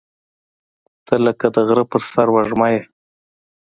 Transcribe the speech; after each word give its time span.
•ته 1.05 1.15
لکه 1.25 1.47
د 1.55 1.57
غره 1.67 1.83
پر 1.91 2.01
سر 2.11 2.27
وږمه 2.31 2.67
یې. 2.73 2.81